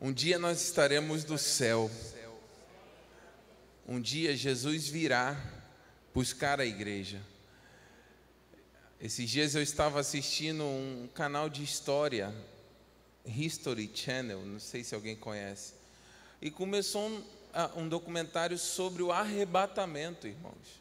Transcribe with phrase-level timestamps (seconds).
[0.00, 1.90] Um dia nós estaremos no céu.
[3.84, 5.36] Um dia Jesus virá
[6.14, 7.20] buscar a igreja.
[9.00, 12.32] Esses dias eu estava assistindo um canal de história,
[13.26, 15.74] History Channel, não sei se alguém conhece,
[16.40, 17.24] e começou um,
[17.74, 20.80] um documentário sobre o arrebatamento, irmãos.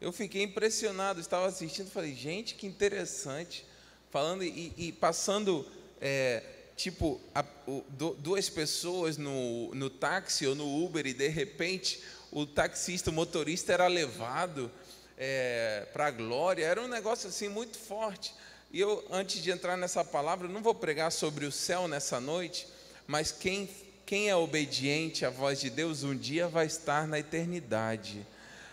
[0.00, 3.66] Eu fiquei impressionado, estava assistindo, falei, gente, que interessante,
[4.10, 5.70] falando e, e passando
[6.00, 7.84] é, tipo, a, o,
[8.18, 12.00] duas pessoas no, no táxi ou no Uber e de repente
[12.32, 14.70] o taxista, o motorista era levado
[15.18, 18.32] é, para a glória, era um negócio assim muito forte.
[18.72, 22.66] E eu, antes de entrar nessa palavra, não vou pregar sobre o céu nessa noite,
[23.06, 23.68] mas quem,
[24.06, 28.26] quem é obediente à voz de Deus um dia vai estar na eternidade.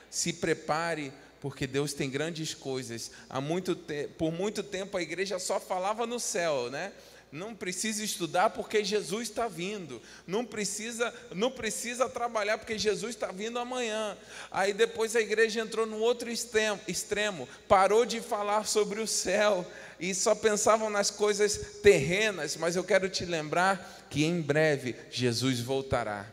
[0.10, 1.12] Se prepare
[1.42, 3.12] porque Deus tem grandes coisas.
[3.30, 3.78] Há muito
[4.18, 6.94] por muito tempo a igreja só falava no céu, né?
[7.32, 13.32] Não precisa estudar porque Jesus está vindo, não precisa, não precisa trabalhar porque Jesus está
[13.32, 14.18] vindo amanhã.
[14.50, 19.66] Aí depois a igreja entrou no outro extremo, extremo, parou de falar sobre o céu
[20.00, 25.60] e só pensavam nas coisas terrenas, mas eu quero te lembrar que em breve Jesus
[25.60, 26.26] voltará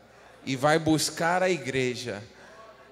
[0.47, 2.23] e vai buscar a igreja.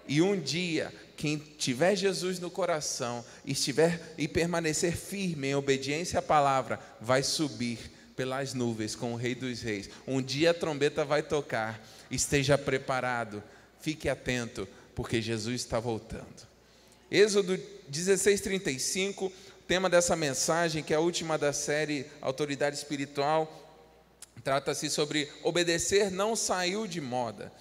[0.08, 6.18] E um dia quem tiver Jesus no coração e estiver e permanecer firme em obediência
[6.18, 9.88] à palavra, vai subir pelas nuvens com o Rei dos Reis.
[10.06, 11.80] Um dia a trombeta vai tocar.
[12.10, 13.42] Esteja preparado,
[13.80, 16.46] fique atento, porque Jesus está voltando.
[17.10, 17.58] Êxodo
[17.90, 19.30] 16:35,
[19.66, 23.50] tema dessa mensagem, que é a última da série Autoridade Espiritual,
[24.42, 27.52] trata-se sobre obedecer não saiu de moda.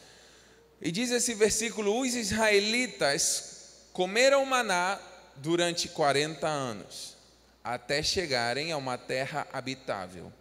[0.81, 4.99] E diz esse versículo: os israelitas comeram maná
[5.36, 7.15] durante 40 anos,
[7.63, 10.31] até chegarem a uma terra habitável.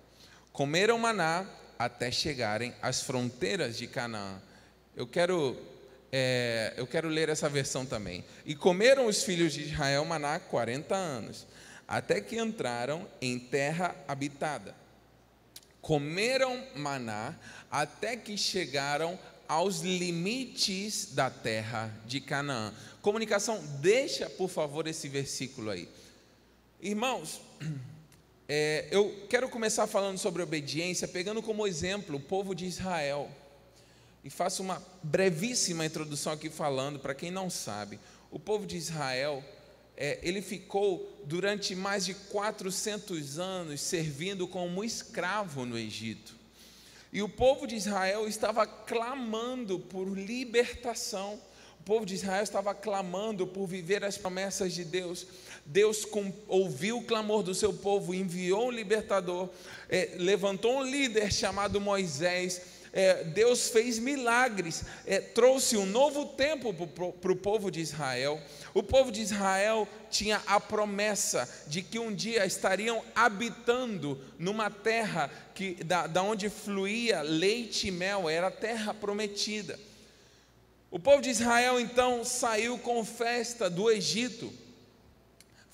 [0.52, 1.46] Comeram maná
[1.78, 4.40] até chegarem às fronteiras de Canaã.
[4.94, 5.56] Eu quero,
[6.12, 8.24] é, eu quero ler essa versão também.
[8.44, 11.46] E comeram os filhos de Israel maná 40 anos,
[11.88, 14.74] até que entraram em terra habitada.
[15.80, 17.34] Comeram maná
[17.70, 22.72] até que chegaram aos limites da terra de Canaã.
[23.02, 25.88] Comunicação, deixa por favor esse versículo aí.
[26.80, 27.40] Irmãos,
[28.52, 33.30] é, eu quero começar falando sobre obediência, pegando como exemplo o povo de Israel.
[34.24, 39.44] E faço uma brevíssima introdução aqui falando, para quem não sabe, o povo de Israel,
[39.96, 46.34] é, ele ficou durante mais de 400 anos servindo como escravo no Egito.
[47.12, 51.40] E o povo de Israel estava clamando por libertação.
[51.78, 55.24] O povo de Israel estava clamando por viver as promessas de Deus.
[55.64, 56.06] Deus
[56.48, 59.48] ouviu o clamor do seu povo, enviou um libertador,
[59.88, 62.80] é, levantou um líder chamado Moisés.
[62.92, 68.40] É, Deus fez milagres, é, trouxe um novo tempo para o povo de Israel.
[68.74, 75.30] O povo de Israel tinha a promessa de que um dia estariam habitando numa terra
[75.54, 79.78] que, da, da onde fluía leite e mel, era a terra prometida.
[80.90, 84.52] O povo de Israel então saiu com festa do Egito.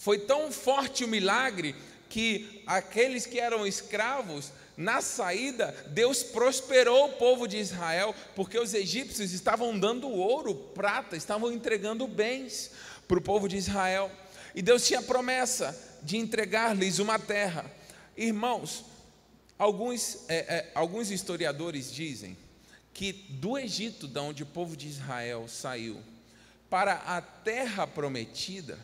[0.06, 1.74] Foi tão forte o milagre
[2.08, 8.72] que aqueles que eram escravos, na saída, Deus prosperou o povo de Israel, porque os
[8.72, 12.70] egípcios estavam dando ouro, prata, estavam entregando bens
[13.08, 14.08] para o povo de Israel.
[14.54, 17.68] E Deus tinha promessa de entregar-lhes uma terra.
[18.16, 18.84] Irmãos,
[19.58, 22.38] alguns, é, é, alguns historiadores dizem
[22.94, 25.98] que do Egito, da onde o povo de Israel saiu,
[26.70, 28.78] para a terra prometida,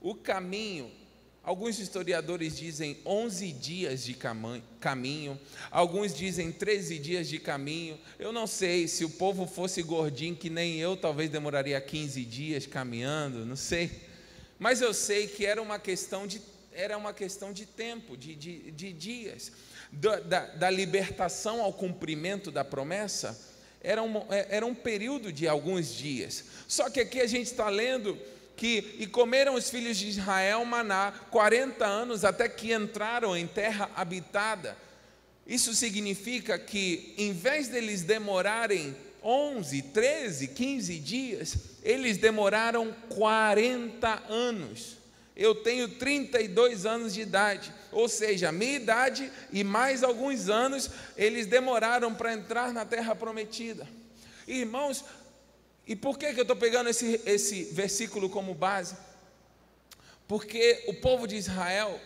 [0.00, 0.90] o caminho
[1.46, 4.14] Alguns historiadores dizem 11 dias de
[4.80, 5.40] caminho,
[5.70, 7.96] alguns dizem 13 dias de caminho.
[8.18, 12.66] Eu não sei se o povo fosse gordinho, que nem eu, talvez demoraria 15 dias
[12.66, 13.92] caminhando, não sei.
[14.58, 16.42] Mas eu sei que era uma questão de,
[16.72, 19.52] era uma questão de tempo, de, de, de dias.
[19.92, 23.40] Da, da, da libertação ao cumprimento da promessa,
[23.80, 26.42] era um, era um período de alguns dias.
[26.66, 28.18] Só que aqui a gente está lendo
[28.56, 33.90] que e comeram os filhos de Israel maná 40 anos até que entraram em terra
[33.94, 34.76] habitada.
[35.46, 44.96] Isso significa que em vez deles demorarem 11, 13, 15 dias, eles demoraram 40 anos.
[45.36, 51.46] Eu tenho 32 anos de idade, ou seja, minha idade e mais alguns anos, eles
[51.46, 53.86] demoraram para entrar na terra prometida.
[54.46, 55.04] Irmãos,
[55.86, 58.96] e por que, que eu estou pegando esse, esse versículo como base?
[60.26, 62.00] Porque o povo de Israel,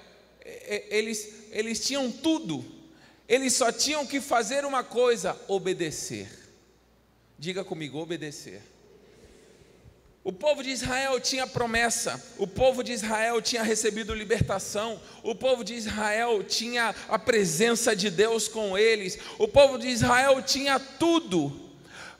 [0.90, 2.62] eles, eles tinham tudo,
[3.26, 6.28] eles só tinham que fazer uma coisa: obedecer.
[7.38, 8.60] Diga comigo, obedecer.
[10.22, 15.64] O povo de Israel tinha promessa, o povo de Israel tinha recebido libertação, o povo
[15.64, 21.69] de Israel tinha a presença de Deus com eles, o povo de Israel tinha tudo,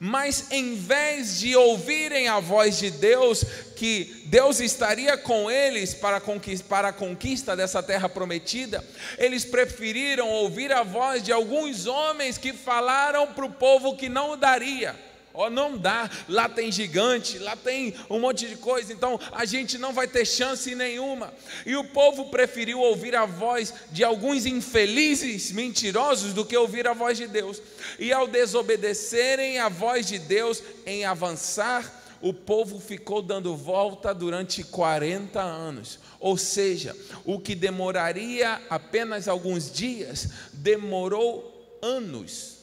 [0.03, 3.45] mas em vez de ouvirem a voz de Deus,
[3.77, 6.23] que Deus estaria com eles para
[6.67, 8.83] para a conquista dessa terra prometida,
[9.19, 14.39] eles preferiram ouvir a voz de alguns homens que falaram para o povo que não
[14.39, 15.10] daria.
[15.41, 19.79] Ó, não dá, lá tem gigante, lá tem um monte de coisa, então a gente
[19.79, 21.33] não vai ter chance nenhuma.
[21.65, 26.93] E o povo preferiu ouvir a voz de alguns infelizes, mentirosos, do que ouvir a
[26.93, 27.63] voz de Deus.
[27.99, 34.63] E ao desobedecerem a voz de Deus em avançar, o povo ficou dando volta durante
[34.63, 35.99] 40 anos.
[36.21, 36.95] Ou seja,
[37.25, 42.61] o que demoraria apenas alguns dias, demorou anos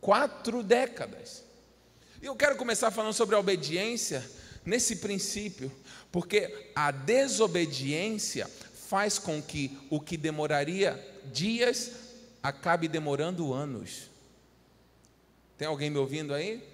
[0.00, 1.43] quatro décadas.
[2.24, 4.24] E eu quero começar falando sobre a obediência
[4.64, 5.70] nesse princípio,
[6.10, 8.48] porque a desobediência
[8.88, 11.90] faz com que o que demoraria dias
[12.42, 14.08] acabe demorando anos.
[15.58, 16.66] Tem alguém me ouvindo aí?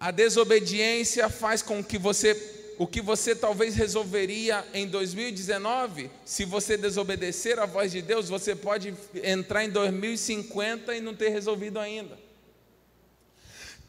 [0.00, 6.76] A desobediência faz com que você o que você talvez resolveria em 2019, se você
[6.76, 8.92] desobedecer a voz de Deus, você pode
[9.22, 12.29] entrar em 2050 e não ter resolvido ainda.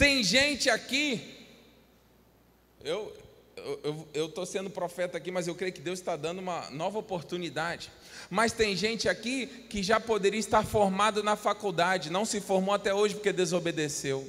[0.02, 1.22] Tem gente aqui,
[2.84, 3.14] eu
[4.16, 7.92] estou sendo profeta aqui, mas eu creio que Deus está dando uma nova oportunidade.
[8.28, 12.92] Mas tem gente aqui que já poderia estar formado na faculdade, não se formou até
[12.92, 14.28] hoje porque desobedeceu.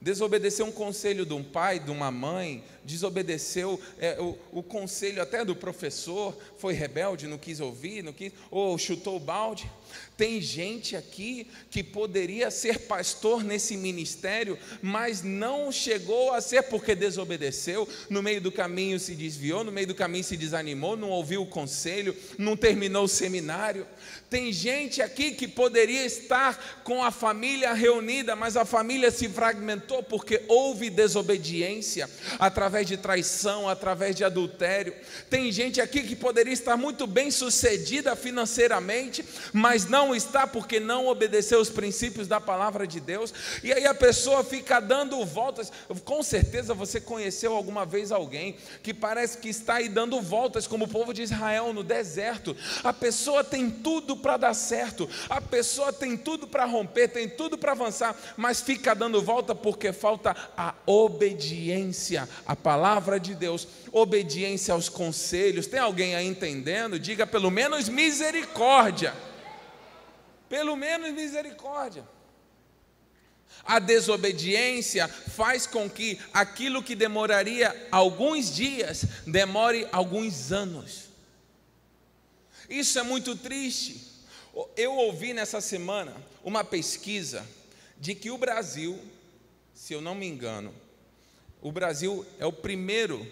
[0.00, 5.44] Desobedeceu um conselho de um pai, de uma mãe, desobedeceu é, o, o, conselho até
[5.44, 9.70] do professor, foi rebelde, não quis ouvir, não quis, ou chutou o balde.
[10.16, 16.94] Tem gente aqui que poderia ser pastor nesse ministério, mas não chegou a ser porque
[16.94, 21.42] desobedeceu, no meio do caminho se desviou, no meio do caminho se desanimou, não ouviu
[21.42, 23.86] o conselho, não terminou o seminário.
[24.30, 30.02] Tem gente aqui que poderia estar com a família reunida, mas a família se fragmentou
[30.02, 32.08] porque houve desobediência,
[32.38, 34.94] através de traição, através de adultério.
[35.30, 40.80] Tem gente aqui que poderia estar muito bem sucedida financeiramente, mas não não está porque
[40.80, 43.32] não obedeceu os princípios da palavra de Deus,
[43.62, 45.72] e aí a pessoa fica dando voltas.
[46.04, 50.86] Com certeza você conheceu alguma vez alguém que parece que está aí dando voltas, como
[50.86, 52.56] o povo de Israel no deserto.
[52.82, 57.56] A pessoa tem tudo para dar certo, a pessoa tem tudo para romper, tem tudo
[57.56, 64.74] para avançar, mas fica dando volta porque falta a obediência à palavra de Deus, obediência
[64.74, 65.66] aos conselhos.
[65.66, 66.98] Tem alguém aí entendendo?
[66.98, 69.14] Diga pelo menos misericórdia
[70.52, 72.06] pelo menos misericórdia.
[73.64, 81.04] A desobediência faz com que aquilo que demoraria alguns dias demore alguns anos.
[82.68, 83.98] Isso é muito triste.
[84.76, 86.14] Eu ouvi nessa semana
[86.44, 87.48] uma pesquisa
[87.98, 89.00] de que o Brasil,
[89.72, 90.74] se eu não me engano,
[91.62, 93.24] o Brasil é o primeiro,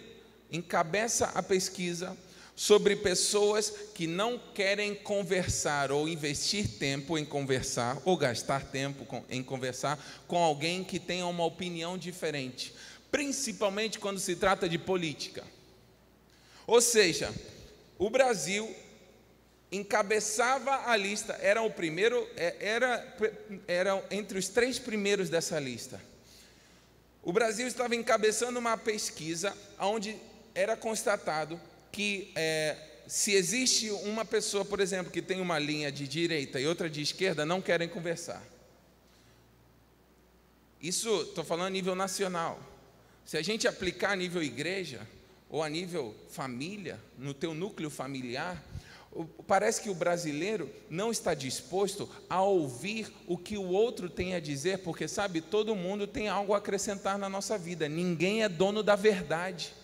[0.50, 2.16] encabeça a pesquisa
[2.54, 9.42] sobre pessoas que não querem conversar ou investir tempo em conversar ou gastar tempo em
[9.42, 9.98] conversar
[10.28, 12.72] com alguém que tenha uma opinião diferente,
[13.10, 15.42] principalmente quando se trata de política.
[16.66, 17.34] Ou seja,
[17.98, 18.72] o Brasil
[19.72, 23.16] encabeçava a lista, era o primeiro, é, era,
[23.66, 26.00] era entre os três primeiros dessa lista.
[27.22, 30.16] O Brasil estava encabeçando uma pesquisa onde
[30.54, 31.60] era constatado
[31.92, 36.66] que é, se existe uma pessoa, por exemplo, que tem uma linha de direita e
[36.66, 38.42] outra de esquerda, não querem conversar.
[40.80, 42.58] Isso estou falando a nível nacional.
[43.26, 45.06] Se a gente aplicar a nível igreja
[45.48, 48.62] ou a nível família, no teu núcleo familiar,
[49.46, 54.40] parece que o brasileiro não está disposto a ouvir o que o outro tem a
[54.40, 57.88] dizer, porque sabe, todo mundo tem algo a acrescentar na nossa vida.
[57.88, 59.74] Ninguém é dono da verdade.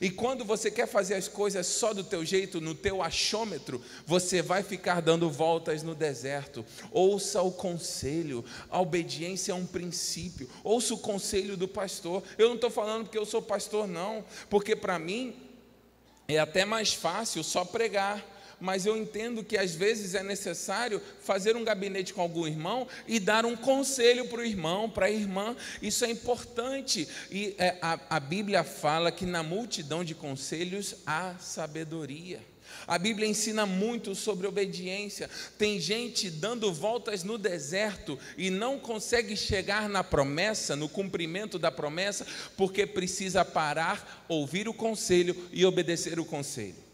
[0.00, 4.42] E quando você quer fazer as coisas só do teu jeito, no teu achômetro, você
[4.42, 6.64] vai ficar dando voltas no deserto.
[6.92, 10.48] Ouça o conselho, a obediência é um princípio.
[10.62, 12.22] Ouça o conselho do pastor.
[12.36, 15.34] Eu não estou falando porque eu sou pastor, não, porque para mim
[16.28, 21.56] é até mais fácil só pregar mas eu entendo que às vezes é necessário fazer
[21.56, 25.56] um gabinete com algum irmão e dar um conselho para o irmão, para a irmã.
[25.80, 27.08] Isso é importante.
[27.30, 32.40] E é, a, a Bíblia fala que na multidão de conselhos há sabedoria.
[32.86, 35.28] A Bíblia ensina muito sobre obediência.
[35.56, 41.70] Tem gente dando voltas no deserto e não consegue chegar na promessa, no cumprimento da
[41.70, 46.87] promessa, porque precisa parar, ouvir o conselho e obedecer o conselho.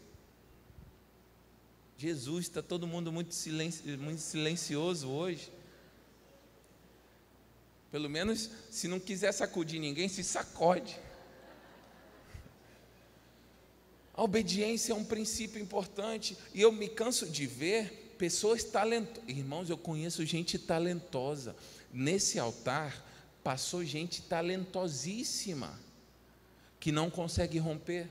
[1.97, 5.51] Jesus, está todo mundo muito, silenci muito silencioso hoje.
[7.91, 10.99] Pelo menos, se não quiser sacudir ninguém, se sacode.
[14.13, 19.23] A obediência é um princípio importante e eu me canso de ver pessoas talentosas.
[19.27, 21.55] Irmãos, eu conheço gente talentosa.
[21.93, 23.05] Nesse altar
[23.43, 25.79] passou gente talentosíssima
[26.79, 28.09] que não consegue romper.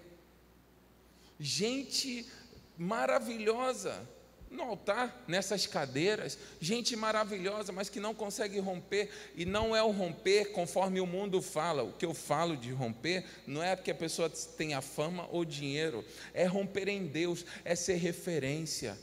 [1.38, 2.26] Gente
[2.76, 4.06] maravilhosa
[4.54, 9.90] no altar, nessas cadeiras, gente maravilhosa, mas que não consegue romper, e não é o
[9.90, 11.82] romper conforme o mundo fala.
[11.82, 16.04] O que eu falo de romper não é porque a pessoa tenha fama ou dinheiro,
[16.32, 18.96] é romper em Deus, é ser referência,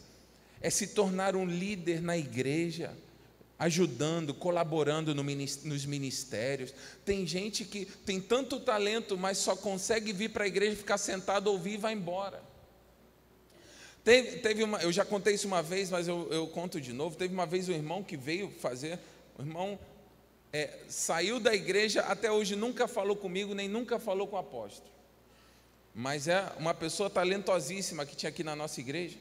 [0.62, 2.96] é se tornar um líder na igreja
[3.60, 6.74] ajudando, colaborando no, nos ministérios.
[7.06, 11.48] Tem gente que tem tanto talento, mas só consegue vir para a igreja, ficar sentado,
[11.48, 12.51] ouvir e vai embora.
[14.04, 17.16] Teve, teve uma, eu já contei isso uma vez, mas eu, eu, conto de novo.
[17.16, 19.00] Teve uma vez um irmão que veio fazer,
[19.38, 19.78] o irmão
[20.52, 24.92] é, saiu da igreja, até hoje nunca falou comigo, nem nunca falou com o apóstolo.
[25.94, 29.18] Mas é uma pessoa talentosíssima que tinha aqui na nossa igreja.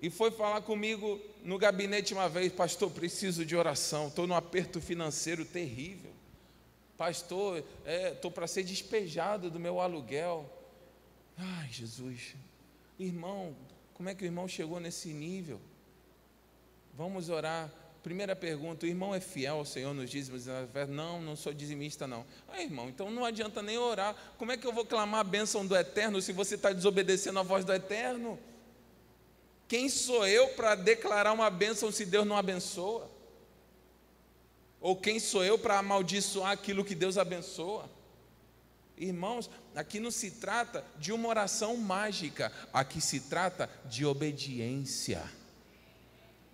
[0.00, 4.80] E foi falar comigo no gabinete uma vez, pastor, preciso de oração, estou num aperto
[4.80, 6.12] financeiro terrível.
[6.96, 10.48] Pastor, estou é, para ser despejado do meu aluguel.
[11.36, 12.34] Ai, Jesus,
[12.98, 13.56] irmão,
[13.98, 15.60] como é que o irmão chegou nesse nível?
[16.94, 17.68] Vamos orar.
[18.00, 20.46] Primeira pergunta: o irmão é fiel ao Senhor nos dízimos?
[20.88, 22.24] Não, não sou dizimista, não.
[22.46, 24.14] Ah, irmão, então não adianta nem orar.
[24.38, 27.42] Como é que eu vou clamar a bênção do eterno se você está desobedecendo a
[27.42, 28.38] voz do eterno?
[29.66, 33.10] Quem sou eu para declarar uma bênção se Deus não abençoa?
[34.80, 37.90] Ou quem sou eu para amaldiçoar aquilo que Deus abençoa?
[39.00, 45.22] Irmãos, aqui não se trata de uma oração mágica, aqui se trata de obediência.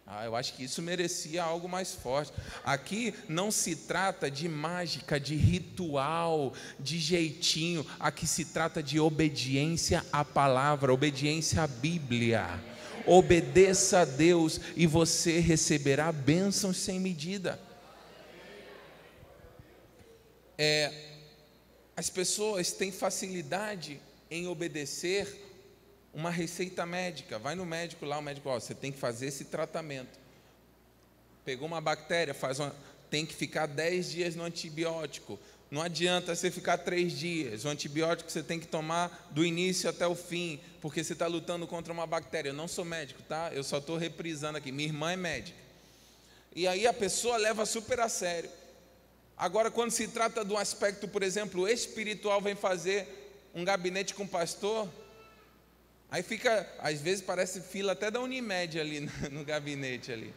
[0.07, 2.33] Ah, eu acho que isso merecia algo mais forte.
[2.63, 7.87] Aqui não se trata de mágica, de ritual, de jeitinho.
[7.99, 12.63] Aqui se trata de obediência à palavra, obediência à Bíblia.
[13.07, 17.59] Obedeça a Deus e você receberá bênçãos sem medida.
[20.59, 21.13] É,
[21.97, 25.43] as pessoas têm facilidade em obedecer
[26.13, 27.39] uma receita médica.
[27.39, 30.19] Vai no médico lá, o médico, ó, você tem que fazer esse tratamento.
[31.45, 32.75] Pegou uma bactéria, faz uma,
[33.11, 35.39] tem que ficar 10 dias no antibiótico.
[35.71, 37.65] Não adianta você ficar três dias.
[37.65, 41.67] O antibiótico você tem que tomar do início até o fim, porque você está lutando
[41.67, 42.51] contra uma bactéria.
[42.51, 43.51] Eu não sou médico, tá?
[43.53, 44.71] Eu só estou reprisando aqui.
[44.71, 45.59] Minha irmã é médica.
[46.55, 48.49] E aí a pessoa leva super a sério.
[49.37, 53.09] Agora, quando se trata de um aspecto, por exemplo, espiritual, vem fazer
[53.55, 54.88] um gabinete com o pastor,
[56.11, 59.00] aí fica, às vezes parece fila até da Unimed ali
[59.31, 60.33] no, gabinete ali.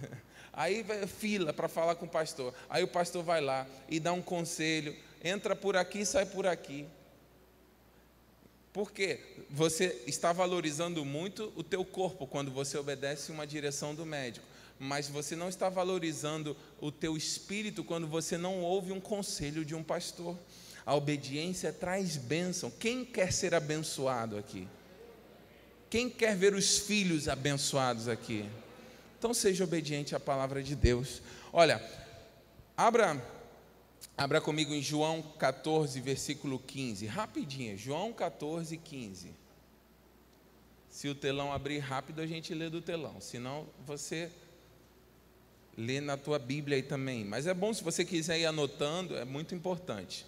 [0.54, 2.52] Aí fila para falar com o pastor.
[2.68, 6.86] Aí o pastor vai lá e dá um conselho, entra por aqui sai por aqui.
[8.70, 9.18] Por quê?
[9.48, 14.51] Você está valorizando muito o teu corpo quando você obedece uma direção do médico
[14.82, 19.76] mas você não está valorizando o teu espírito quando você não ouve um conselho de
[19.76, 20.36] um pastor.
[20.84, 22.68] A obediência traz bênção.
[22.68, 24.66] Quem quer ser abençoado aqui?
[25.88, 28.44] Quem quer ver os filhos abençoados aqui?
[29.16, 31.22] Então seja obediente à palavra de Deus.
[31.52, 31.80] Olha,
[32.76, 33.24] abra
[34.16, 37.06] abra comigo em João 14, versículo 15.
[37.06, 39.30] Rapidinho, João 14, 15.
[40.90, 43.20] Se o telão abrir rápido, a gente lê do telão.
[43.20, 44.30] Senão, você
[45.76, 47.24] Lê na tua Bíblia aí também.
[47.24, 50.26] Mas é bom se você quiser ir anotando, é muito importante.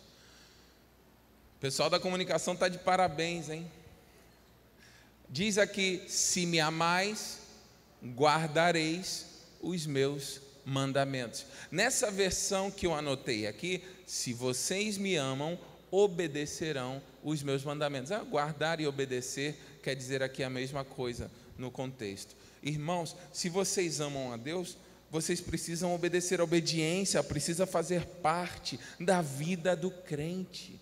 [1.57, 3.71] O pessoal da comunicação está de parabéns, hein?
[5.29, 7.41] Diz aqui: se me amais,
[8.03, 9.27] guardareis
[9.61, 11.47] os meus mandamentos.
[11.71, 15.59] Nessa versão que eu anotei aqui, se vocês me amam,
[15.91, 18.11] obedecerão os meus mandamentos.
[18.13, 22.35] Ah, guardar e obedecer quer dizer aqui a mesma coisa no contexto.
[22.63, 24.77] Irmãos, se vocês amam a Deus,
[25.15, 30.81] vocês precisam obedecer a obediência, precisa fazer parte da vida do crente.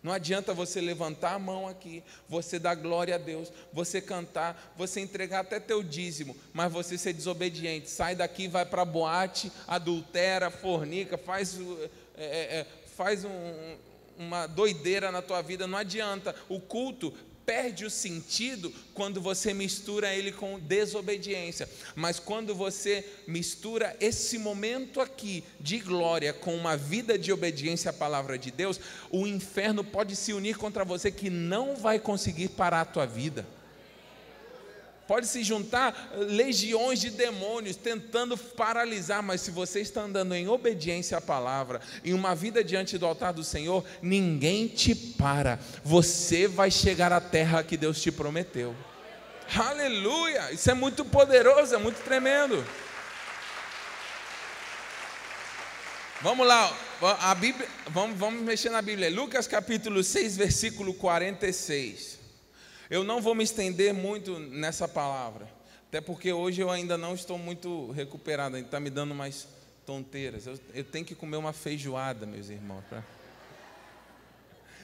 [0.00, 5.00] Não adianta você levantar a mão aqui, você dar glória a Deus, você cantar, você
[5.00, 7.90] entregar até teu dízimo, mas você ser desobediente.
[7.90, 11.58] Sai daqui, vai para boate, adultera, fornica, faz,
[12.16, 13.76] é, é, é, faz um,
[14.16, 15.66] uma doideira na tua vida.
[15.66, 16.36] Não adianta.
[16.48, 17.12] O culto
[17.46, 21.68] perde o sentido quando você mistura ele com desobediência.
[21.94, 27.94] Mas quando você mistura esse momento aqui de glória com uma vida de obediência à
[27.94, 32.80] palavra de Deus, o inferno pode se unir contra você que não vai conseguir parar
[32.80, 33.46] a tua vida.
[35.06, 41.18] Pode se juntar legiões de demônios tentando paralisar, mas se você está andando em obediência
[41.18, 45.60] à palavra, em uma vida diante do altar do Senhor, ninguém te para.
[45.84, 48.74] Você vai chegar à terra que Deus te prometeu.
[49.54, 50.52] Aleluia!
[50.52, 52.66] Isso é muito poderoso, é muito tremendo.
[56.20, 56.76] Vamos lá,
[57.20, 59.10] a Bíblia, vamos, vamos mexer na Bíblia.
[59.10, 62.15] Lucas capítulo 6, versículo 46.
[62.88, 65.48] Eu não vou me estender muito nessa palavra,
[65.88, 69.48] até porque hoje eu ainda não estou muito recuperado, está me dando mais
[69.84, 70.46] tonteiras.
[70.46, 73.02] Eu, eu, tenho que comer uma feijoada, meus irmãos, pra...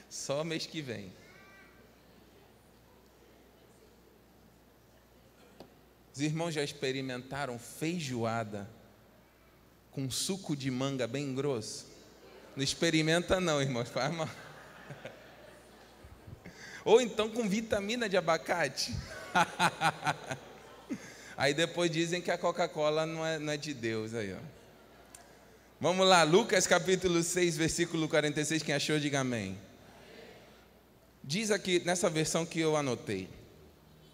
[0.09, 1.11] só mês que vem.
[6.13, 8.69] Os irmãos já experimentaram feijoada
[9.91, 11.87] com suco de manga bem grosso?
[12.55, 14.29] Não experimenta não, irmãos, faz mal.
[16.85, 18.93] Ou então com vitamina de abacate.
[21.37, 24.13] aí depois dizem que a Coca-Cola não é, não é de Deus.
[24.13, 24.37] Aí, ó.
[25.79, 28.63] Vamos lá, Lucas capítulo 6, versículo 46.
[28.63, 29.57] Quem achou, diga amém.
[31.23, 33.29] Diz aqui nessa versão que eu anotei: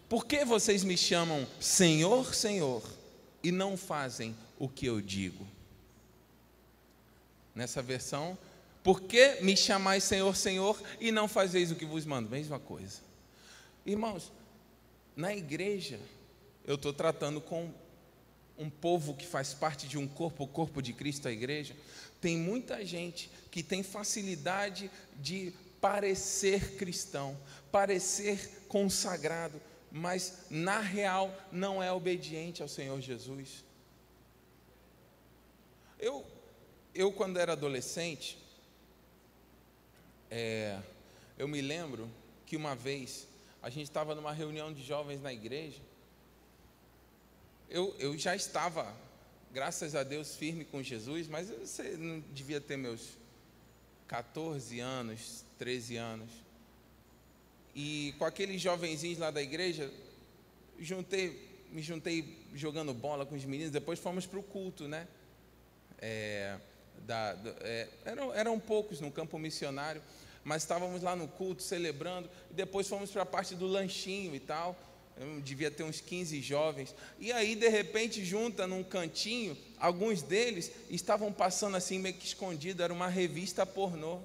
[0.08, 2.82] Por que vocês me chamam Senhor, Senhor,
[3.42, 5.46] e não fazem o que eu digo?
[7.52, 8.38] Nessa versão,
[8.82, 12.30] por que me chamais Senhor, Senhor e não fazeis o que vos mando?
[12.30, 13.00] Mesma coisa.
[13.84, 14.32] Irmãos,
[15.14, 16.00] na igreja,
[16.64, 17.72] eu estou tratando com
[18.56, 21.74] um povo que faz parte de um corpo, o corpo de Cristo, a igreja.
[22.20, 27.36] Tem muita gente que tem facilidade de parecer cristão,
[27.72, 29.60] parecer consagrado,
[29.90, 33.64] mas na real não é obediente ao Senhor Jesus.
[35.98, 36.24] Eu,
[36.94, 38.38] eu quando era adolescente,
[40.30, 40.78] é,
[41.36, 42.08] eu me lembro
[42.46, 43.26] que uma vez
[43.62, 45.80] a gente estava numa reunião de jovens na igreja.
[47.68, 48.94] Eu, eu já estava,
[49.52, 53.18] graças a Deus, firme com Jesus, mas você não devia ter meus
[54.08, 56.30] 14 anos, 13 anos.
[57.74, 59.92] E com aqueles jovenzinhos lá da igreja,
[60.78, 65.06] juntei, me juntei jogando bola com os meninos, depois fomos para o culto, né?
[65.98, 66.58] É,
[67.10, 70.00] da, da, é, eram, eram poucos no campo missionário
[70.42, 74.40] mas estávamos lá no culto celebrando, e depois fomos para a parte do lanchinho e
[74.40, 74.74] tal.
[75.18, 76.94] Eu devia ter uns 15 jovens.
[77.18, 82.82] E aí, de repente, junta num cantinho, alguns deles estavam passando assim meio que escondido,
[82.82, 84.18] era uma revista pornô.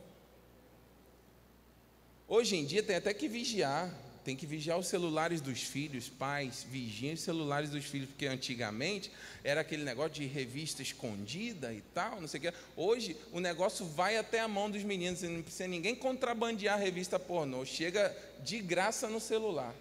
[2.28, 3.94] Hoje em dia tem até que vigiar
[4.26, 9.12] tem que vigiar os celulares dos filhos, pais, vigiem os celulares dos filhos, porque antigamente
[9.44, 12.54] era aquele negócio de revista escondida e tal, não sei o que.
[12.76, 17.20] Hoje o negócio vai até a mão dos meninos, não precisa ninguém contrabandear a revista
[17.20, 19.76] pornô, chega de graça no celular.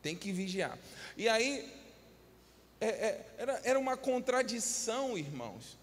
[0.00, 0.78] Tem que vigiar.
[1.16, 1.68] E aí,
[2.80, 5.76] é, é, era, era uma contradição, irmãos.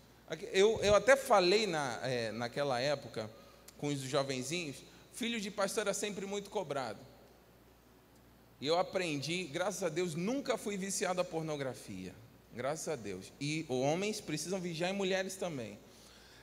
[0.54, 3.30] Eu, eu até falei na, é, naquela época
[3.78, 4.78] com os jovenzinhos,
[5.12, 7.12] filho de pastor era sempre muito cobrado.
[8.63, 12.15] E eu aprendi, graças a Deus, nunca fui viciado a pornografia.
[12.56, 13.30] Graças a Deus.
[13.38, 15.78] E homens precisam vigiar e mulheres também.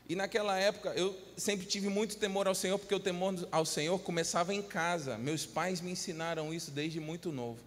[0.06, 3.98] E naquela época eu sempre tive muito temor ao Senhor, porque o temor ao Senhor
[4.00, 5.16] começava em casa.
[5.16, 7.58] Meus pais me ensinaram isso desde muito novo.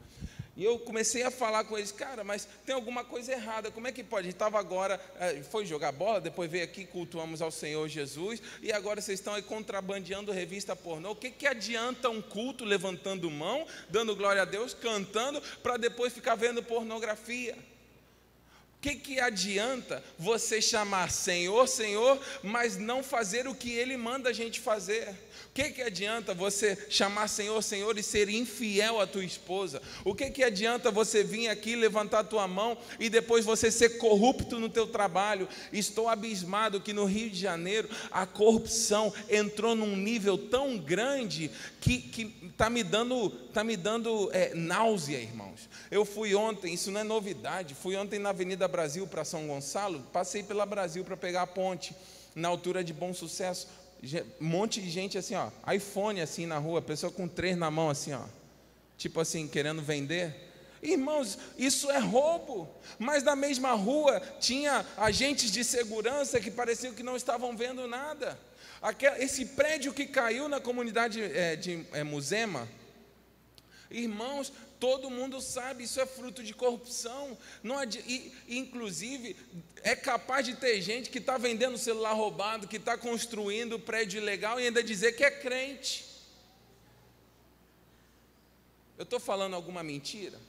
[0.56, 3.92] E eu comecei a falar com eles, cara, mas tem alguma coisa errada, como é
[3.92, 4.30] que pode?
[4.30, 9.02] Estava agora, eh, foi jogar bola, depois veio aqui, cultuamos ao Senhor Jesus, e agora
[9.02, 11.12] vocês estão aí contrabandeando revista pornô.
[11.12, 16.14] O que, que adianta um culto levantando mão, dando glória a Deus, cantando, para depois
[16.14, 17.58] ficar vendo pornografia?
[18.78, 24.30] O que, que adianta você chamar Senhor, Senhor, mas não fazer o que Ele manda
[24.30, 25.16] a gente fazer?
[25.54, 29.82] Que, que adianta você chamar Senhor, Senhor e ser infiel à tua esposa?
[30.04, 33.98] O que, que adianta você vir aqui levantar a tua mão e depois você ser
[34.00, 35.48] corrupto no teu trabalho?
[35.72, 42.34] Estou abismado que no Rio de Janeiro a corrupção entrou num nível tão grande que
[42.50, 45.70] está me dando, tá me dando é, náusea, irmãos.
[45.92, 50.00] Eu fui ontem, isso não é novidade, fui ontem na Avenida Brasil para São Gonçalo,
[50.12, 51.96] passei pela Brasil para pegar a ponte
[52.36, 53.68] na altura de Bom Sucesso
[54.40, 57.90] um monte de gente assim, ó, iPhone assim na rua, pessoa com três na mão
[57.90, 58.24] assim, ó,
[58.98, 60.52] tipo assim, querendo vender.
[60.82, 62.68] Irmãos, isso é roubo.
[63.00, 68.38] Mas na mesma rua tinha agentes de segurança que pareciam que não estavam vendo nada.
[68.82, 72.68] Aquele, esse prédio que caiu na comunidade é, de é, Musema,
[73.94, 77.38] Irmãos, todo mundo sabe, isso é fruto de corrupção.
[77.62, 79.36] Não e, inclusive,
[79.84, 84.60] é capaz de ter gente que está vendendo celular roubado, que está construindo prédio ilegal
[84.60, 86.06] e ainda dizer que é crente.
[88.98, 90.40] Eu estou falando alguma mentira?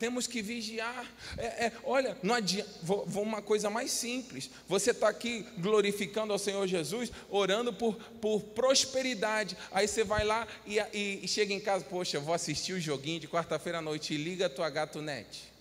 [0.00, 1.06] Temos que vigiar.
[1.36, 2.70] É, é, olha, não adianta.
[2.82, 4.48] Vou, vou, uma coisa mais simples.
[4.66, 9.54] Você está aqui glorificando ao Senhor Jesus, orando por, por prosperidade.
[9.70, 13.20] Aí você vai lá e, e, e chega em casa, poxa, vou assistir o joguinho
[13.20, 15.52] de quarta-feira à noite e liga a tua gato net.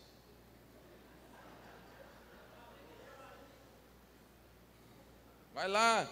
[5.53, 6.09] Vai lá.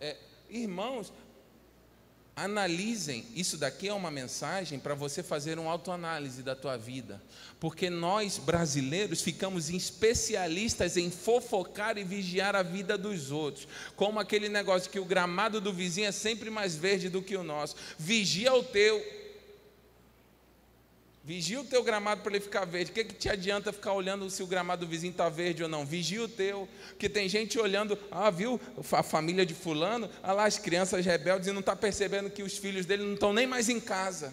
[0.00, 0.16] É,
[0.50, 1.12] irmãos,
[2.40, 7.20] Analisem, isso daqui é uma mensagem para você fazer uma autoanálise da tua vida,
[7.58, 14.48] porque nós brasileiros ficamos especialistas em fofocar e vigiar a vida dos outros, como aquele
[14.48, 17.74] negócio que o gramado do vizinho é sempre mais verde do que o nosso.
[17.98, 19.04] Vigia o teu,
[21.28, 22.90] Vigia o teu gramado para ele ficar verde.
[22.90, 25.68] O que, que te adianta ficar olhando se o gramado do vizinho está verde ou
[25.68, 25.84] não?
[25.84, 26.66] Vigia o teu.
[26.88, 28.58] Porque tem gente olhando, ah, viu
[28.90, 32.56] a família de fulano, ah lá as crianças rebeldes e não está percebendo que os
[32.56, 34.32] filhos dele não estão nem mais em casa.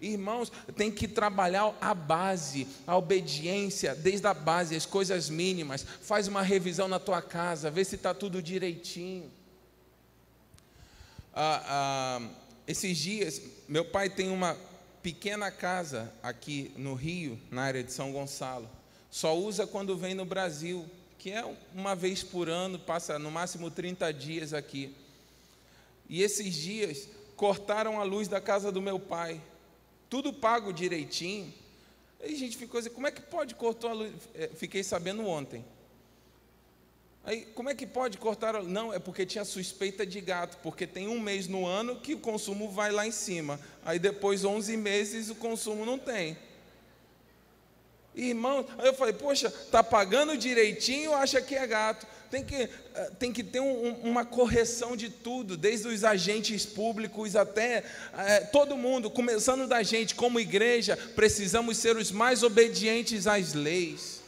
[0.00, 5.84] Irmãos, tem que trabalhar a base, a obediência, desde a base, as coisas mínimas.
[6.00, 9.30] Faz uma revisão na tua casa, vê se está tudo direitinho.
[11.34, 12.28] Ah, ah,
[12.66, 14.56] esses dias, meu pai tem uma
[15.02, 18.68] pequena casa aqui no Rio, na área de São Gonçalo.
[19.10, 23.70] Só usa quando vem no Brasil, que é uma vez por ano, passa no máximo
[23.70, 24.94] 30 dias aqui.
[26.08, 29.40] E esses dias cortaram a luz da casa do meu pai.
[30.08, 31.52] Tudo pago direitinho.
[32.22, 34.12] Aí a gente ficou assim, como é que pode cortar a luz?
[34.34, 35.64] É, fiquei sabendo ontem.
[37.22, 38.62] Aí, como é que pode cortar?
[38.62, 42.18] Não, é porque tinha suspeita de gato, porque tem um mês no ano que o
[42.18, 43.60] consumo vai lá em cima.
[43.84, 46.36] Aí depois 11 meses o consumo não tem.
[48.14, 52.06] Irmão, aí eu falei, poxa, tá pagando direitinho, acha que é gato.
[52.30, 52.54] Tem que,
[52.94, 57.84] eh, tem que ter um, uma correção de tudo, desde os agentes públicos até
[58.16, 64.19] é, todo mundo, começando da gente, como igreja, precisamos ser os mais obedientes às leis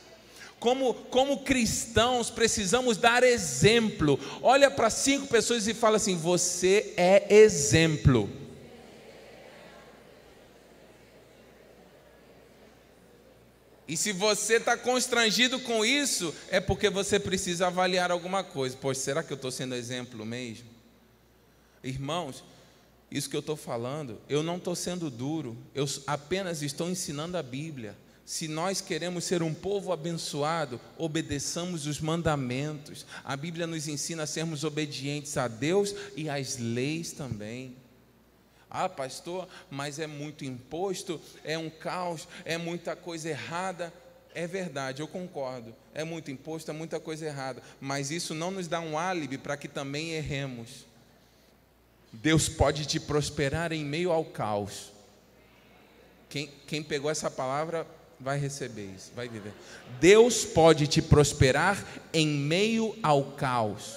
[0.63, 4.17] como, como cristãos, precisamos dar exemplo.
[4.41, 8.31] Olha para cinco pessoas e fala assim: Você é exemplo.
[13.89, 18.79] E se você está constrangido com isso, é porque você precisa avaliar alguma coisa.
[18.81, 20.71] Pois será que eu estou sendo exemplo mesmo?
[21.83, 22.45] Irmãos,
[23.11, 27.43] isso que eu estou falando, eu não estou sendo duro, eu apenas estou ensinando a
[27.43, 27.97] Bíblia.
[28.33, 33.05] Se nós queremos ser um povo abençoado, obedeçamos os mandamentos.
[33.23, 37.77] A Bíblia nos ensina a sermos obedientes a Deus e às leis também.
[38.71, 43.93] Ah, pastor, mas é muito imposto, é um caos, é muita coisa errada.
[44.35, 45.77] É verdade, eu concordo.
[45.93, 47.63] É muito imposto, é muita coisa errada.
[47.79, 50.87] Mas isso não nos dá um álibi para que também erremos.
[52.11, 54.91] Deus pode te prosperar em meio ao caos.
[56.31, 57.87] Quem, quem pegou essa palavra
[58.23, 59.53] vai receber isso, vai viver.
[60.01, 63.97] Deus pode te prosperar em meio ao caos.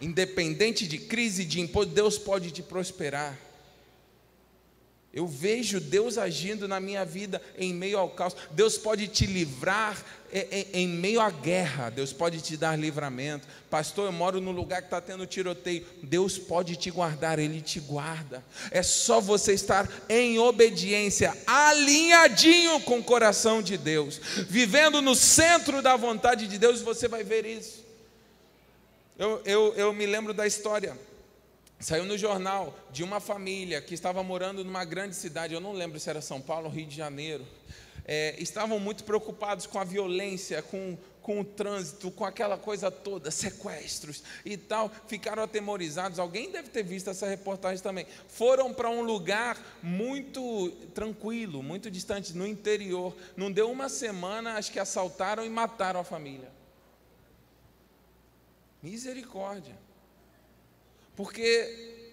[0.00, 3.36] Independente de crise, de imposto, Deus pode te prosperar.
[5.12, 8.34] Eu vejo Deus agindo na minha vida em meio ao caos.
[8.52, 10.02] Deus pode te livrar
[10.72, 11.90] em, meio à guerra.
[11.90, 13.46] Deus pode te dar livramento.
[13.68, 15.84] Pastor, eu moro num lugar que está tendo tiroteio.
[16.02, 18.42] Deus pode te guardar, Ele te guarda.
[18.70, 25.82] É só você estar em obediência, alinhadinho com o coração de Deus, vivendo no centro
[25.82, 27.84] da vontade de Deus, você vai ver isso.
[29.18, 30.96] Eu, eu, eu me lembro da história
[31.82, 35.98] Saiu no jornal de uma família que estava morando numa grande cidade, eu não lembro
[35.98, 37.44] se era São Paulo ou Rio de Janeiro.
[38.04, 43.32] É, estavam muito preocupados com a violência, com, com o trânsito, com aquela coisa toda,
[43.32, 46.20] sequestros e tal, ficaram atemorizados.
[46.20, 48.06] Alguém deve ter visto essa reportagem também.
[48.28, 53.12] Foram para um lugar muito tranquilo, muito distante, no interior.
[53.36, 56.48] Não deu uma semana, acho que assaltaram e mataram a família.
[58.80, 59.81] Misericórdia.
[61.22, 62.10] Porque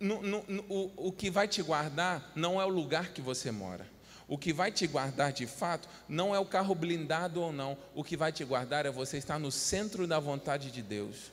[0.00, 3.52] no, no, no, o, o que vai te guardar não é o lugar que você
[3.52, 3.86] mora.
[4.26, 7.78] O que vai te guardar de fato não é o carro blindado ou não.
[7.94, 11.30] O que vai te guardar é você estar no centro da vontade de Deus.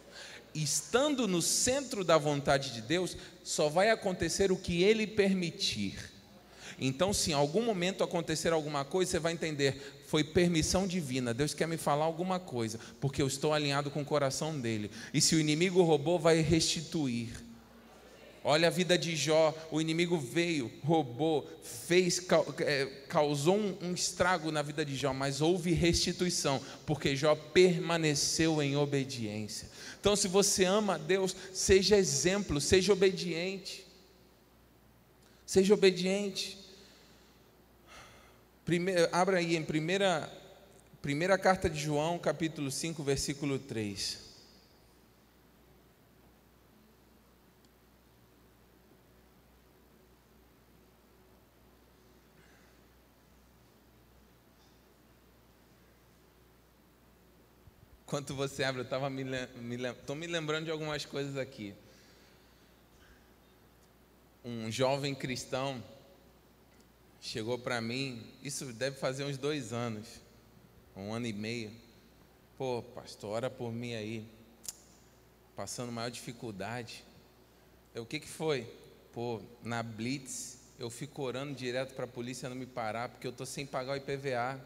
[0.54, 6.14] Estando no centro da vontade de Deus, só vai acontecer o que Ele permitir.
[6.80, 11.34] Então, se em algum momento acontecer alguma coisa, você vai entender: foi permissão divina.
[11.34, 14.92] Deus quer me falar alguma coisa, porque eu estou alinhado com o coração dele.
[15.14, 17.30] E se o inimigo roubou, vai restituir.
[18.48, 22.22] Olha a vida de Jó, o inimigo veio, roubou, fez,
[22.60, 28.62] é, causou um, um estrago na vida de Jó, mas houve restituição, porque Jó permaneceu
[28.62, 29.68] em obediência.
[30.00, 33.84] Então, se você ama a Deus, seja exemplo, seja obediente.
[35.44, 36.65] Seja obediente.
[38.66, 40.28] Primeiro, abra aí em primeira,
[41.00, 44.26] primeira carta de João, capítulo 5, versículo 3.
[58.08, 59.78] Enquanto você abre, eu estava me, me,
[60.16, 61.76] me lembrando de algumas coisas aqui.
[64.44, 65.84] Um jovem cristão
[67.26, 70.08] chegou para mim, isso deve fazer uns dois anos,
[70.96, 71.72] um ano e meio.
[72.56, 74.24] Pô, pastor, ora por mim aí,
[75.56, 77.04] passando maior dificuldade.
[77.96, 78.72] Eu, o que, que foi?
[79.12, 83.32] Pô, na Blitz, eu fico orando direto para a polícia não me parar, porque eu
[83.32, 84.62] estou sem pagar o IPVA.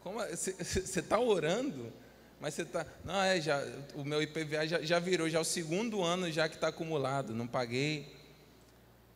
[0.00, 1.92] Como você está orando,
[2.40, 2.86] mas você está.
[3.04, 3.60] Não, é, já,
[3.96, 7.34] o meu IPVA já, já virou, já é o segundo ano já que está acumulado,
[7.34, 8.17] não paguei.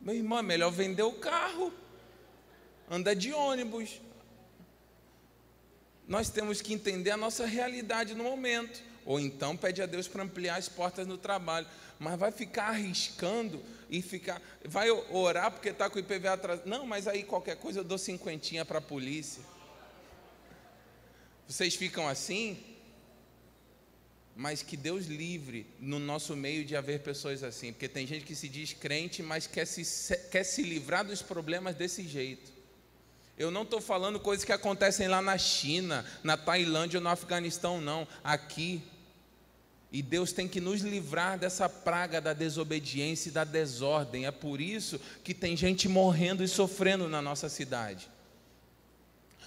[0.03, 1.71] Meu irmão, é melhor vender o carro,
[2.91, 4.01] andar de ônibus.
[6.05, 8.83] Nós temos que entender a nossa realidade no momento.
[9.05, 11.67] Ou então pede a Deus para ampliar as portas no trabalho.
[11.97, 14.41] Mas vai ficar arriscando e ficar.
[14.65, 16.67] Vai orar porque está com o IPVA atrasado.
[16.67, 19.41] Não, mas aí qualquer coisa eu dou cinquentinha para a polícia.
[21.47, 22.61] Vocês ficam assim?
[24.35, 28.35] Mas que Deus livre no nosso meio de haver pessoas assim, porque tem gente que
[28.35, 32.51] se diz crente, mas quer se, quer se livrar dos problemas desse jeito.
[33.37, 37.81] Eu não estou falando coisas que acontecem lá na China, na Tailândia ou no Afeganistão,
[37.81, 38.07] não.
[38.23, 38.81] Aqui.
[39.91, 44.25] E Deus tem que nos livrar dessa praga da desobediência e da desordem.
[44.25, 48.09] É por isso que tem gente morrendo e sofrendo na nossa cidade.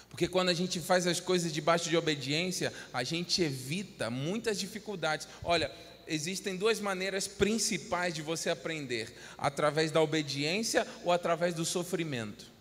[0.09, 5.29] Porque quando a gente faz as coisas debaixo de obediência, a gente evita muitas dificuldades.
[5.43, 5.71] Olha,
[6.07, 12.57] existem duas maneiras principais de você aprender: através da obediência ou através do sofrimento.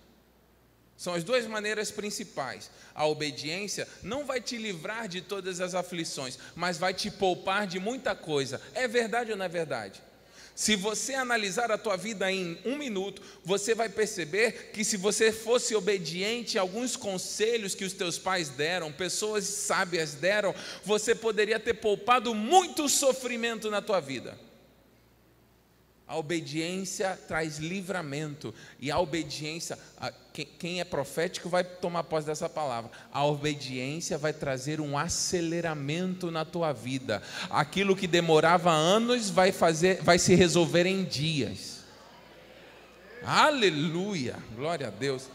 [0.98, 2.72] São as duas maneiras principais.
[2.94, 7.80] A obediência não vai te livrar de todas as aflições, mas vai te poupar de
[7.80, 8.62] muita coisa.
[8.74, 10.02] É verdade ou não é verdade?
[10.56, 15.30] Se você analisar a tua vida em um minuto, você vai perceber que se você
[15.30, 21.60] fosse obediente a alguns conselhos que os teus pais deram, pessoas sábias deram, você poderia
[21.60, 24.45] ter poupado muito sofrimento na tua vida.
[26.08, 28.54] A obediência traz livramento.
[28.80, 29.78] E a obediência,
[30.60, 32.92] quem é profético vai tomar posse dessa palavra.
[33.12, 37.24] A obediência vai trazer um aceleramento na tua vida.
[37.50, 41.84] Aquilo que demorava anos vai, fazer, vai se resolver em dias.
[43.24, 44.36] Aleluia!
[44.56, 45.28] Glória a Deus.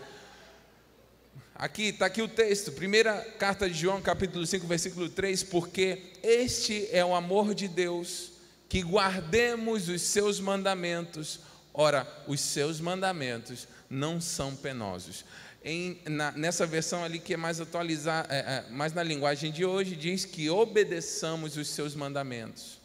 [1.52, 6.88] Aqui está aqui o texto, primeira carta de João, capítulo 5, versículo 3, porque este
[6.90, 8.39] é o amor de Deus
[8.70, 11.40] que guardemos os seus mandamentos.
[11.74, 15.24] Ora, os seus mandamentos não são penosos.
[15.64, 19.64] Em, na, nessa versão ali que é mais atualizar, é, é, mais na linguagem de
[19.64, 22.80] hoje, diz que obedeçamos os seus mandamentos.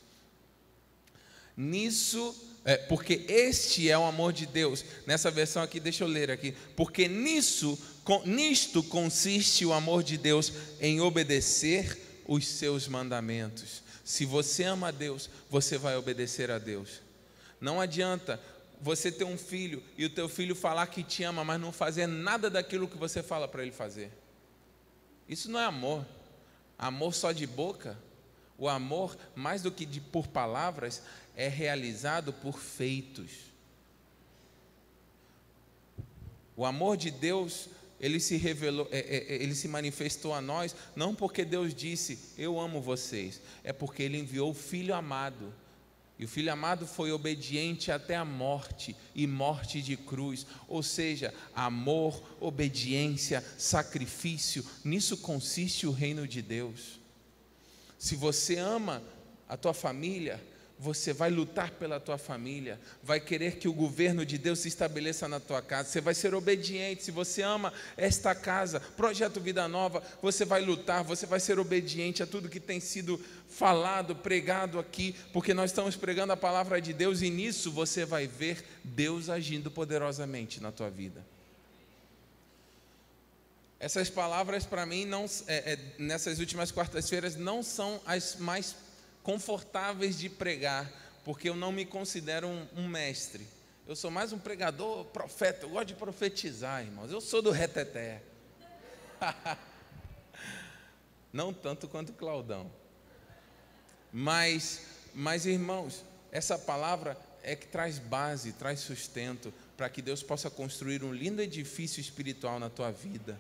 [1.55, 4.83] Nisso, é, porque este é o amor de Deus.
[5.05, 6.55] Nessa versão aqui, deixa eu ler aqui.
[6.75, 13.84] Porque nisso, com, nisto consiste o amor de Deus em obedecer os seus mandamentos.
[14.05, 17.01] Se você ama a Deus, você vai obedecer a Deus.
[17.59, 18.39] Não adianta
[18.79, 22.05] você ter um filho e o teu filho falar que te ama, mas não fazer
[22.05, 24.11] nada daquilo que você fala para ele fazer.
[25.27, 26.05] Isso não é amor.
[26.77, 27.97] Amor só de boca.
[28.59, 31.01] O amor, mais do que de, por palavras,
[31.35, 33.31] é realizado por feitos.
[36.55, 40.75] O amor de Deus ele se revelou, é, é, é, ele se manifestou a nós,
[40.95, 45.53] não porque Deus disse, eu amo vocês, é porque ele enviou o Filho amado.
[46.17, 51.33] E o Filho amado foi obediente até a morte e morte de cruz, ou seja,
[51.53, 56.99] amor, obediência, sacrifício, nisso consiste o reino de Deus.
[57.97, 59.03] Se você ama
[59.47, 60.41] a tua família,
[60.77, 65.27] você vai lutar pela tua família, vai querer que o governo de Deus se estabeleça
[65.27, 67.03] na tua casa, você vai ser obediente.
[67.03, 72.21] Se você ama esta casa, projeto Vida Nova, você vai lutar, você vai ser obediente
[72.21, 76.91] a tudo que tem sido falado, pregado aqui, porque nós estamos pregando a palavra de
[76.91, 81.23] Deus e nisso você vai ver Deus agindo poderosamente na tua vida.
[83.79, 88.75] Essas palavras para mim não, é, é, nessas últimas quartas-feiras não são as mais
[89.25, 90.89] confortáveis de pregar,
[91.25, 93.47] porque eu não me considero um, um mestre.
[93.87, 95.65] Eu sou mais um pregador, profeta.
[95.65, 97.11] Eu gosto de profetizar, irmãos.
[97.11, 98.21] Eu sou do reteté.
[101.33, 102.71] não tanto quanto Claudão.
[104.13, 104.83] Mas,
[105.13, 111.03] mas irmãos, essa palavra é que traz base, traz sustento para que Deus possa construir
[111.03, 113.39] um lindo edifício espiritual na tua vida.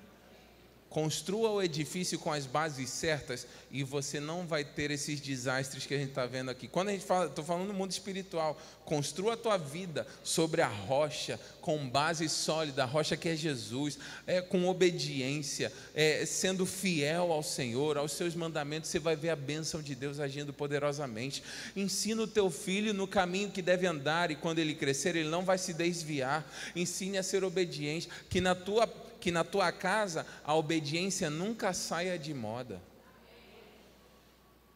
[0.95, 5.93] Construa o edifício com as bases certas e você não vai ter esses desastres que
[5.93, 6.69] a gente está vendo aqui.
[6.69, 10.69] Quando a gente fala, estou falando no mundo espiritual, construa a tua vida sobre a
[10.69, 17.29] rocha, com base sólida, a rocha que é Jesus, é, com obediência, é, sendo fiel
[17.29, 21.43] ao Senhor, aos seus mandamentos, você vai ver a bênção de Deus agindo poderosamente.
[21.75, 25.43] Ensina o teu filho no caminho que deve andar e quando ele crescer, ele não
[25.43, 26.49] vai se desviar.
[26.73, 28.87] Ensine a ser obediente, que na tua
[29.25, 32.79] que na tua casa a obediência nunca saia de moda.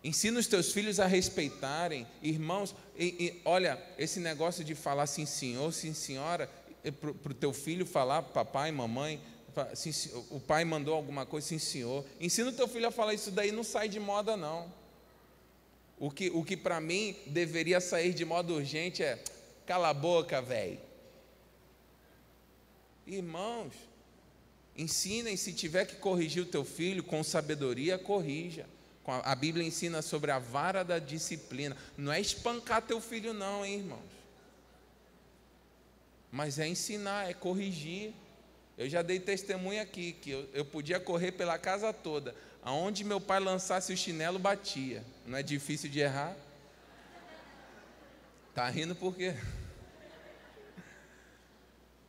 [0.04, 2.74] Ensina os teus filhos a respeitarem, irmãos.
[2.98, 6.50] E, e, olha, esse negócio de falar sim, senhor, sim, senhora,
[7.00, 9.22] para o teu filho falar, papai, mamãe,
[9.76, 9.92] sim,
[10.32, 12.04] o pai mandou alguma coisa, sim, senhor.
[12.20, 14.74] Ensina o teu filho a falar isso daí, não sai de moda, não.
[16.00, 19.24] O que, o que para mim deveria sair de moda urgente é:
[19.68, 20.80] cala a boca, velho.
[23.06, 23.89] Irmãos,
[24.80, 28.66] Ensinem, se tiver que corrigir o teu filho com sabedoria, corrija.
[29.06, 31.76] A Bíblia ensina sobre a vara da disciplina.
[31.98, 34.00] Não é espancar teu filho, não, hein, irmãos.
[36.32, 38.14] Mas é ensinar, é corrigir.
[38.78, 42.34] Eu já dei testemunho aqui que eu, eu podia correr pela casa toda.
[42.64, 45.04] Aonde meu pai lançasse o chinelo, batia.
[45.26, 46.38] Não é difícil de errar?
[48.56, 49.36] Tá rindo por quê?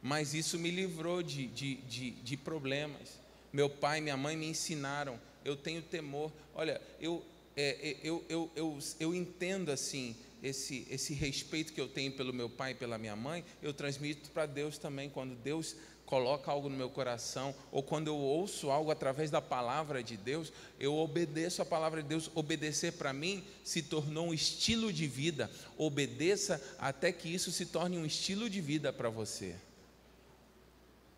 [0.02, 3.20] Mas isso me livrou de, de, de, de problemas.
[3.52, 6.32] Meu pai e minha mãe me ensinaram, eu tenho temor.
[6.54, 7.24] Olha, eu,
[7.56, 12.32] é, é, eu, eu, eu, eu entendo assim, esse, esse respeito que eu tenho pelo
[12.32, 15.10] meu pai e pela minha mãe, eu transmito para Deus também.
[15.10, 20.02] Quando Deus coloca algo no meu coração, ou quando eu ouço algo através da palavra
[20.02, 22.30] de Deus, eu obedeço a palavra de Deus.
[22.34, 25.50] Obedecer para mim se tornou um estilo de vida.
[25.76, 29.54] Obedeça até que isso se torne um estilo de vida para você.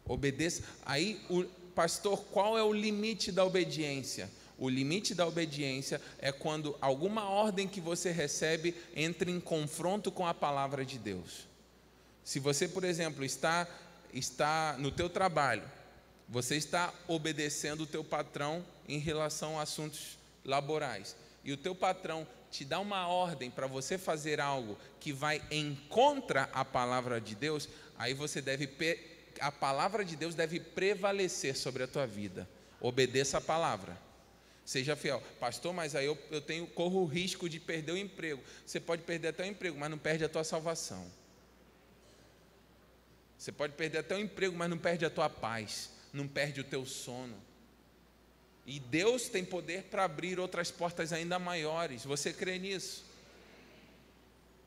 [0.05, 0.63] Obedeça.
[0.85, 4.31] Aí, o pastor, qual é o limite da obediência?
[4.59, 10.27] O limite da obediência é quando alguma ordem que você recebe entra em confronto com
[10.27, 11.49] a palavra de Deus.
[12.25, 13.67] Se você, por exemplo, está
[14.13, 15.63] está no teu trabalho,
[16.29, 22.27] você está obedecendo o teu patrão em relação a assuntos laborais, e o teu patrão
[22.51, 27.35] te dá uma ordem para você fazer algo que vai em contra a palavra de
[27.35, 28.67] Deus, aí você deve
[29.43, 32.49] a palavra de Deus deve prevalecer sobre a tua vida.
[32.81, 33.99] Obedeça a palavra.
[34.65, 35.21] Seja fiel.
[35.41, 38.41] Pastor, mas aí eu, eu tenho, corro o risco de perder o emprego.
[38.65, 41.05] Você pode perder até o emprego, mas não perde a tua salvação.
[43.37, 45.91] Você pode perder até o emprego, mas não perde a tua paz.
[46.13, 47.37] Não perde o teu sono.
[48.65, 52.05] E Deus tem poder para abrir outras portas ainda maiores.
[52.05, 53.05] Você crê nisso?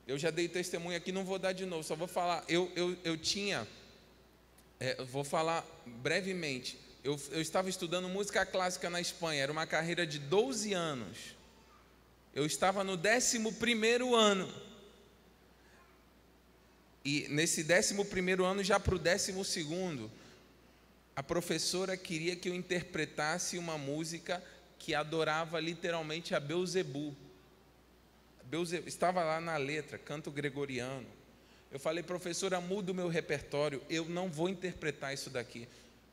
[0.06, 2.44] Eu já dei testemunho aqui, não vou dar de novo, só vou falar.
[2.50, 3.66] Eu, eu, eu tinha
[4.80, 6.80] é, vou falar brevemente.
[7.04, 11.36] Eu, eu estava estudando música clássica na Espanha, era uma carreira de 12 anos.
[12.34, 14.52] Eu estava no 11 ano.
[17.06, 20.10] E nesse 11 ano, já para o 12,
[21.16, 24.44] a professora queria que eu interpretasse uma música
[24.78, 27.16] que adorava literalmente a Beuzebu.
[28.44, 31.08] Beuzebu estava lá na letra, canto gregoriano.
[31.72, 35.68] Eu falei, professora, muda o meu repertório, eu não vou interpretar isso daqui.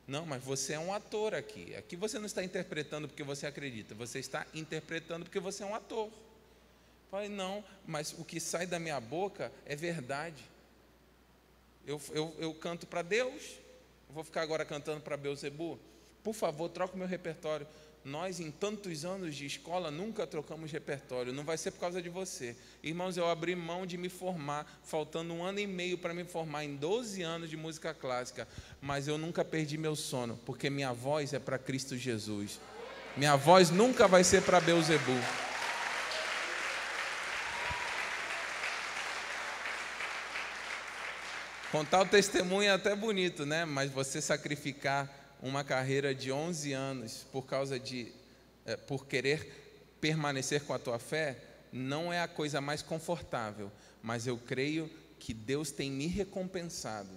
[0.05, 1.75] Não, mas você é um ator aqui.
[1.75, 5.75] Aqui você não está interpretando porque você acredita, você está interpretando porque você é um
[5.75, 6.07] ator.
[6.07, 10.43] Eu falei, não, mas o que sai da minha boca é verdade.
[11.85, 13.59] Eu, eu, eu canto para Deus,
[14.09, 15.79] vou ficar agora cantando para Beuzebu.
[16.23, 17.67] Por favor, troca o meu repertório.
[18.05, 21.31] Nós, em tantos anos de escola, nunca trocamos repertório.
[21.31, 22.53] Não vai ser por causa de você.
[22.81, 26.65] Irmãos, eu abri mão de me formar, faltando um ano e meio para me formar
[26.65, 28.45] em 12 anos de música clássica.
[28.81, 32.59] Mas eu nunca perdi meu sono, porque minha voz é para Cristo Jesus.
[33.15, 35.17] Minha voz nunca vai ser para Beuzebu.
[41.71, 43.63] Contar o testemunho é até bonito, né?
[43.63, 48.11] Mas você sacrificar uma carreira de 11 anos por causa de
[48.65, 51.37] é, por querer permanecer com a tua fé
[51.71, 53.69] não é a coisa mais confortável,
[54.01, 54.89] mas eu creio
[55.19, 57.09] que Deus tem me recompensado.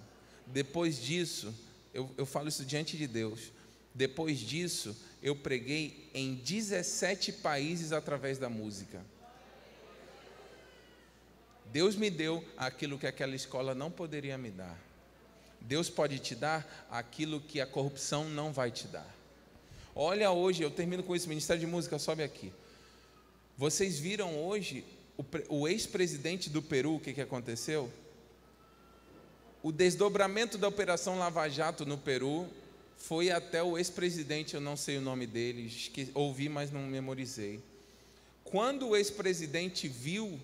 [0.45, 1.53] Depois disso,
[1.93, 3.51] eu, eu falo isso diante de Deus.
[3.93, 9.01] Depois disso, eu preguei em 17 países através da música.
[11.71, 14.86] Deus me deu aquilo que aquela escola não poderia me dar.
[15.61, 19.15] Deus pode te dar aquilo que a corrupção não vai te dar.
[19.95, 22.53] Olha hoje, eu termino com esse Ministério de Música, sobe aqui.
[23.57, 24.85] Vocês viram hoje
[25.17, 27.91] o, o ex-presidente do Peru, o que, que aconteceu?
[29.63, 32.47] O desdobramento da Operação Lava Jato no Peru
[32.97, 35.71] foi até o ex-presidente, eu não sei o nome dele,
[36.13, 37.59] ouvi, mas não memorizei.
[38.43, 40.39] Quando o ex-presidente viu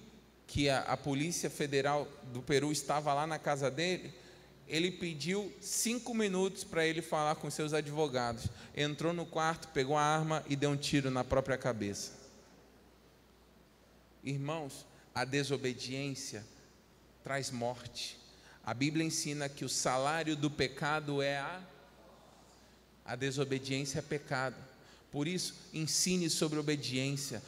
[0.47, 4.13] que a, a Polícia Federal do Peru estava lá na casa dele,
[4.67, 8.47] ele pediu cinco minutos para ele falar com seus advogados.
[8.75, 12.11] Entrou no quarto, pegou a arma e deu um tiro na própria cabeça.
[14.23, 16.45] Irmãos, a desobediência
[17.23, 18.17] traz morte.
[18.65, 21.61] A Bíblia ensina que o salário do pecado é a
[23.05, 24.55] a desobediência é pecado.
[25.11, 27.43] Por isso, ensine sobre obediência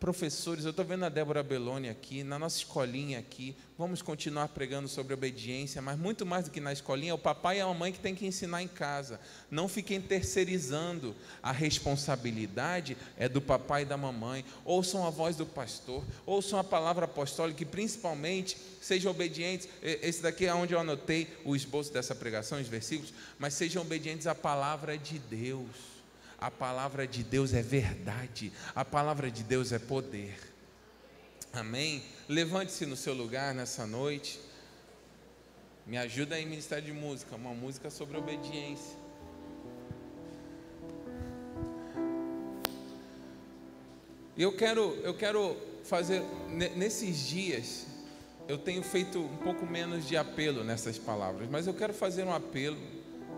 [0.00, 4.88] professores, eu estou vendo a Débora Belloni aqui, na nossa escolinha aqui, vamos continuar pregando
[4.88, 7.92] sobre obediência, mas muito mais do que na escolinha, é o papai e a mamãe
[7.92, 9.20] que tem que ensinar em casa.
[9.50, 14.42] Não fiquem terceirizando, a responsabilidade é do papai e da mamãe.
[14.64, 19.68] Ouçam a voz do pastor, ouçam a palavra apostólica e principalmente sejam obedientes.
[19.82, 24.26] Esse daqui é onde eu anotei o esboço dessa pregação, os versículos, mas sejam obedientes
[24.26, 25.99] à palavra de Deus.
[26.40, 30.38] A palavra de Deus é verdade, a palavra de Deus é poder.
[31.52, 32.02] Amém?
[32.26, 34.40] Levante-se no seu lugar nessa noite.
[35.86, 38.96] Me ajuda aí, Ministério de Música, uma música sobre obediência.
[44.38, 46.22] Eu quero, eu quero fazer
[46.74, 47.86] nesses dias.
[48.48, 52.32] Eu tenho feito um pouco menos de apelo nessas palavras, mas eu quero fazer um
[52.32, 52.78] apelo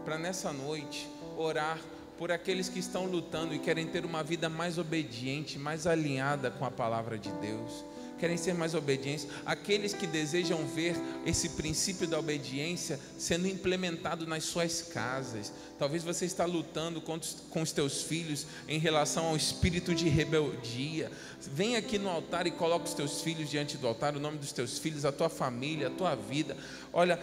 [0.05, 1.81] para nessa noite orar
[2.19, 6.65] por aqueles que estão lutando e querem ter uma vida mais obediente, mais alinhada com
[6.65, 7.85] a palavra de Deus
[8.23, 10.95] querem ser mais obedientes, aqueles que desejam ver
[11.27, 15.53] esse princípio da obediência sendo implementado nas suas casas.
[15.77, 17.19] Talvez você está lutando com
[17.61, 21.11] os, teus filhos em relação ao espírito de rebeldia.
[21.41, 24.53] Vem aqui no altar e coloca os teus filhos diante do altar, o nome dos
[24.53, 26.57] teus filhos, a tua família, a tua vida.
[26.93, 27.19] Olha,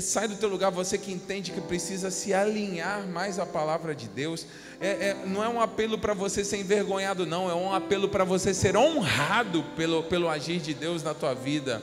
[0.00, 4.08] sai do teu lugar, você que entende que precisa se alinhar mais à palavra de
[4.08, 4.44] Deus.
[4.80, 8.24] É, é, não é um apelo para você ser envergonhado, não, é um apelo para
[8.24, 11.80] você ser honrado pelo, pelo agir de Deus na tua vida.